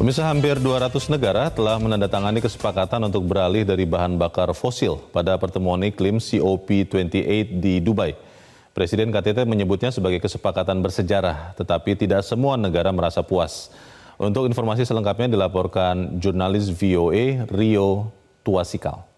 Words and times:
Pemirsa 0.00 0.24
hampir 0.24 0.56
200 0.56 1.12
negara 1.12 1.52
telah 1.52 1.76
menandatangani 1.76 2.40
kesepakatan 2.40 3.04
untuk 3.04 3.20
beralih 3.28 3.68
dari 3.68 3.84
bahan 3.84 4.16
bakar 4.16 4.48
fosil 4.56 4.96
pada 5.12 5.36
pertemuan 5.36 5.76
iklim 5.84 6.16
COP28 6.16 7.60
di 7.60 7.84
Dubai. 7.84 8.16
Presiden 8.72 9.12
KTT 9.12 9.44
menyebutnya 9.44 9.92
sebagai 9.92 10.16
kesepakatan 10.24 10.80
bersejarah, 10.80 11.52
tetapi 11.52 12.00
tidak 12.00 12.24
semua 12.24 12.56
negara 12.56 12.88
merasa 12.96 13.20
puas. 13.20 13.68
Untuk 14.16 14.48
informasi 14.48 14.88
selengkapnya 14.88 15.36
dilaporkan 15.36 16.16
jurnalis 16.16 16.72
VOA 16.72 17.44
Rio 17.52 18.08
Tuasikal. 18.40 19.09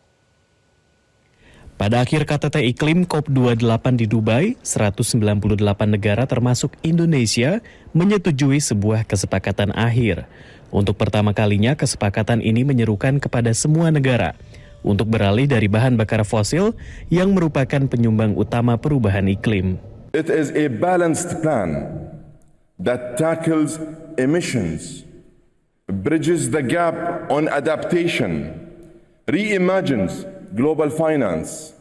Pada 1.83 1.99
akhir 1.99 2.31
KTT 2.31 2.63
Iklim 2.71 3.11
COP28 3.11 3.99
di 3.99 4.07
Dubai, 4.07 4.55
198 4.63 5.59
negara 5.91 6.23
termasuk 6.31 6.79
Indonesia 6.87 7.59
menyetujui 7.91 8.63
sebuah 8.63 9.03
kesepakatan 9.03 9.75
akhir. 9.75 10.31
Untuk 10.71 10.95
pertama 10.95 11.35
kalinya, 11.35 11.75
kesepakatan 11.75 12.39
ini 12.39 12.63
menyerukan 12.63 13.19
kepada 13.19 13.51
semua 13.51 13.91
negara 13.91 14.39
untuk 14.87 15.11
beralih 15.11 15.51
dari 15.51 15.67
bahan 15.67 15.99
bakar 15.99 16.23
fosil 16.23 16.79
yang 17.11 17.35
merupakan 17.35 17.83
penyumbang 17.91 18.39
utama 18.39 18.79
perubahan 18.79 19.27
iklim. 19.27 19.83
It 20.15 20.31
is 20.31 20.55
a 20.55 20.71
balanced 20.71 21.43
plan 21.43 21.99
that 22.79 23.19
tackles 23.19 23.83
emissions, 24.23 25.03
bridges 25.91 26.55
the 26.55 26.63
gap 26.63 27.27
on 27.27 27.51
adaptation, 27.51 28.55
reimagines 29.27 30.31
global 30.53 30.93
finance 30.93 31.73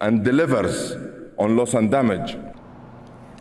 and 0.00 0.24
delivers 0.24 0.96
on 1.36 1.52
loss 1.52 1.76
and 1.76 1.92
damage. 1.92 2.40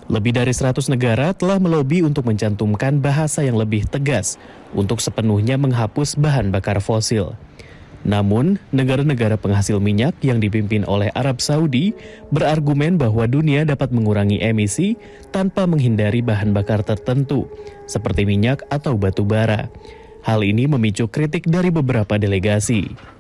Lebih 0.06 0.38
dari 0.38 0.54
100 0.54 0.92
negara 0.92 1.34
telah 1.34 1.58
melobi 1.58 2.06
untuk 2.06 2.28
mencantumkan 2.30 3.02
bahasa 3.02 3.42
yang 3.42 3.58
lebih 3.58 3.88
tegas 3.90 4.38
untuk 4.76 5.02
sepenuhnya 5.02 5.58
menghapus 5.58 6.20
bahan 6.20 6.54
bakar 6.54 6.78
fosil. 6.84 7.34
Namun, 8.06 8.62
negara-negara 8.70 9.34
penghasil 9.34 9.82
minyak 9.82 10.14
yang 10.22 10.38
dipimpin 10.38 10.86
oleh 10.86 11.10
Arab 11.18 11.42
Saudi 11.42 11.98
berargumen 12.30 13.02
bahwa 13.02 13.26
dunia 13.26 13.66
dapat 13.66 13.90
mengurangi 13.90 14.46
emisi 14.46 14.94
tanpa 15.34 15.66
menghindari 15.66 16.22
bahan 16.22 16.54
bakar 16.54 16.86
tertentu, 16.86 17.50
seperti 17.90 18.30
minyak 18.30 18.62
atau 18.70 18.94
batu 18.94 19.26
bara. 19.26 19.74
Hal 20.22 20.46
ini 20.46 20.70
memicu 20.70 21.10
kritik 21.10 21.50
dari 21.50 21.74
beberapa 21.74 22.22
delegasi. 22.22 23.15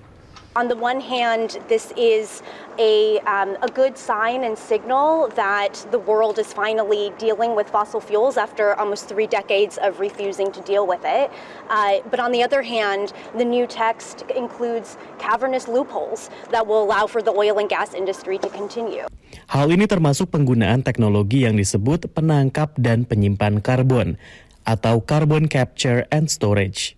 On 0.55 0.71
the 0.71 0.79
one 0.79 1.03
hand, 1.03 1.59
this 1.67 1.91
is 1.99 2.39
a, 2.79 3.19
um, 3.27 3.59
a 3.59 3.67
good 3.67 3.99
sign 3.99 4.47
and 4.47 4.55
signal 4.55 5.27
that 5.35 5.75
the 5.91 5.99
world 5.99 6.39
is 6.39 6.55
finally 6.55 7.11
dealing 7.19 7.59
with 7.59 7.67
fossil 7.67 7.99
fuels 7.99 8.39
after 8.39 8.71
almost 8.79 9.11
three 9.11 9.27
decades 9.27 9.75
of 9.83 9.99
refusing 9.99 10.55
to 10.55 10.63
deal 10.63 10.87
with 10.87 11.03
it. 11.03 11.27
Uh, 11.67 11.99
but 12.07 12.23
on 12.23 12.31
the 12.31 12.39
other 12.39 12.63
hand, 12.63 13.11
the 13.35 13.43
new 13.43 13.67
text 13.67 14.23
includes 14.31 14.95
cavernous 15.19 15.67
loopholes 15.67 16.31
that 16.55 16.63
will 16.63 16.87
allow 16.87 17.03
for 17.03 17.19
the 17.19 17.35
oil 17.35 17.59
and 17.59 17.67
gas 17.67 17.91
industry 17.91 18.39
to 18.39 18.47
continue. 18.47 19.11
Hal 19.51 19.67
ini 19.67 19.91
termasuk 19.91 20.31
penggunaan 20.31 20.87
teknologi 20.87 21.43
yang 21.43 21.59
disebut 21.59 22.07
penangkap 22.15 22.79
dan 22.79 23.03
penyimpan 23.03 23.59
karbon 23.59 24.15
atau 24.63 25.03
carbon 25.03 25.51
capture 25.51 26.07
and 26.15 26.31
storage. 26.31 26.95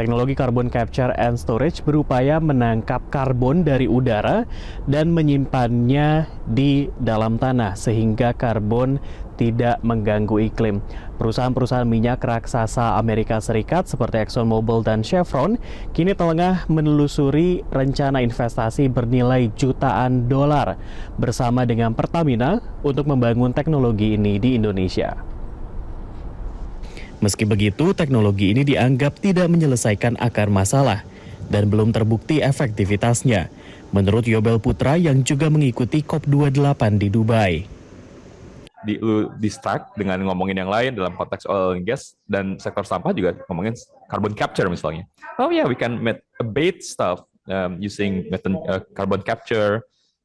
Teknologi 0.00 0.32
carbon 0.32 0.72
capture 0.72 1.12
and 1.20 1.36
storage 1.36 1.84
berupaya 1.84 2.40
menangkap 2.40 3.04
karbon 3.12 3.60
dari 3.60 3.84
udara 3.84 4.48
dan 4.88 5.12
menyimpannya 5.12 6.24
di 6.48 6.88
dalam 6.96 7.36
tanah 7.36 7.76
sehingga 7.76 8.32
karbon 8.32 8.96
tidak 9.36 9.76
mengganggu 9.84 10.48
iklim. 10.48 10.80
Perusahaan-perusahaan 11.20 11.84
minyak 11.84 12.24
raksasa 12.24 12.96
Amerika 12.96 13.44
Serikat 13.44 13.92
seperti 13.92 14.24
ExxonMobil 14.24 14.88
dan 14.88 15.04
Chevron 15.04 15.60
kini 15.92 16.16
tengah 16.16 16.64
menelusuri 16.72 17.60
rencana 17.68 18.24
investasi 18.24 18.88
bernilai 18.88 19.52
jutaan 19.52 20.32
dolar 20.32 20.80
bersama 21.20 21.68
dengan 21.68 21.92
Pertamina 21.92 22.64
untuk 22.80 23.04
membangun 23.04 23.52
teknologi 23.52 24.16
ini 24.16 24.40
di 24.40 24.56
Indonesia. 24.56 25.29
Meski 27.20 27.44
begitu, 27.44 27.92
teknologi 27.92 28.56
ini 28.56 28.64
dianggap 28.64 29.20
tidak 29.20 29.52
menyelesaikan 29.52 30.16
akar 30.16 30.48
masalah 30.48 31.04
dan 31.52 31.68
belum 31.68 31.92
terbukti 31.92 32.40
efektivitasnya, 32.40 33.52
menurut 33.92 34.24
Yobel 34.24 34.56
Putra 34.56 34.96
yang 34.96 35.20
juga 35.20 35.52
mengikuti 35.52 36.00
COP28 36.00 36.82
di 36.96 37.08
Dubai. 37.12 37.52
Di, 38.80 38.96
lu 38.96 39.28
distract 39.36 39.92
dengan 40.00 40.24
ngomongin 40.24 40.64
yang 40.64 40.72
lain 40.72 40.96
dalam 40.96 41.12
konteks 41.12 41.44
oil 41.44 41.76
and 41.76 41.84
gas 41.84 42.16
dan 42.24 42.56
sektor 42.56 42.88
sampah 42.88 43.12
juga 43.12 43.36
ngomongin 43.52 43.76
carbon 44.08 44.32
capture 44.32 44.72
misalnya. 44.72 45.04
Oh 45.36 45.52
yeah, 45.52 45.68
we 45.68 45.76
can 45.76 46.00
abate 46.40 46.80
stuff 46.80 47.20
um, 47.52 47.76
using 47.76 48.24
method, 48.32 48.56
uh, 48.64 48.80
carbon 48.96 49.20
capture, 49.20 49.84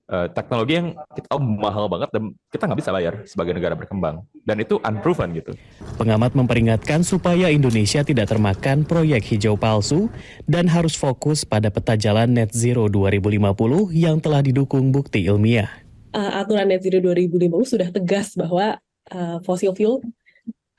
uh, 0.09 0.27
teknologi 0.31 0.77
yang 0.77 0.88
kita 1.13 1.27
tahu 1.29 1.39
mahal 1.41 1.89
banget 1.89 2.09
dan 2.13 2.33
kita 2.53 2.63
nggak 2.69 2.79
bisa 2.81 2.91
bayar 2.93 3.13
sebagai 3.25 3.53
negara 3.57 3.73
berkembang 3.73 4.25
dan 4.45 4.57
itu 4.61 4.77
unproven 4.81 5.33
gitu. 5.33 5.51
Pengamat 5.97 6.38
memperingatkan 6.38 7.01
supaya 7.01 7.49
Indonesia 7.49 8.05
tidak 8.05 8.29
termakan 8.29 8.85
proyek 8.85 9.25
hijau 9.35 9.57
palsu 9.57 10.11
dan 10.45 10.69
harus 10.69 10.94
fokus 10.94 11.44
pada 11.44 11.73
peta 11.73 11.97
jalan 11.97 12.31
net 12.33 12.53
zero 12.53 12.85
2050 12.89 13.94
yang 13.94 14.17
telah 14.21 14.41
didukung 14.45 14.94
bukti 14.94 15.25
ilmiah. 15.25 15.69
Uh, 16.15 16.39
aturan 16.39 16.69
net 16.71 16.81
zero 16.85 17.01
2050 17.01 17.51
sudah 17.75 17.89
tegas 17.91 18.38
bahwa 18.38 18.79
uh, 19.11 19.38
fossil 19.44 19.75
fuel 19.75 19.99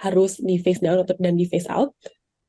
harus 0.00 0.36
di 0.40 0.60
phase 0.60 0.80
down 0.84 1.04
dan 1.18 1.34
di 1.34 1.48
phase 1.48 1.68
out. 1.72 1.92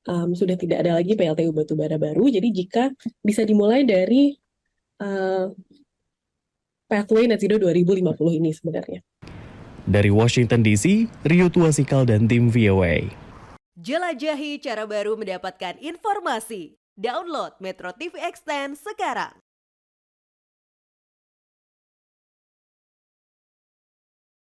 Um, 0.07 0.31
sudah 0.31 0.55
tidak 0.55 0.87
ada 0.87 0.95
lagi 0.95 1.19
PLTU 1.19 1.51
batubara 1.51 1.99
baru. 1.99 2.31
Jadi 2.31 2.47
jika 2.55 2.87
bisa 3.19 3.43
dimulai 3.43 3.83
dari 3.83 4.31
uh, 5.03 5.51
pathway 6.87 7.27
net 7.27 7.43
zero 7.43 7.59
2050 7.59 8.39
ini 8.39 8.51
sebenarnya. 8.55 8.99
Dari 9.87 10.11
Washington 10.11 10.63
DC, 10.63 11.07
Rio 11.23 11.47
Tuasikal 11.47 12.03
dan 12.03 12.27
tim 12.27 12.51
VOA. 12.51 13.07
Jelajahi 13.77 14.59
cara 14.59 14.83
baru 14.83 15.15
mendapatkan 15.15 15.79
informasi. 15.79 16.75
Download 16.97 17.55
Metro 17.61 17.93
TV 17.93 18.19
Extend 18.25 18.75
sekarang. 18.75 19.47